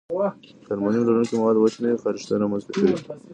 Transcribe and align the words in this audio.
که 0.65 0.71
المونیم 0.73 1.03
لرونکي 1.07 1.35
مواد 1.39 1.57
وچ 1.57 1.75
نه 1.81 1.87
وي، 1.91 1.99
خارښت 2.03 2.29
رامنځته 2.41 2.71
کېږي. 2.75 2.95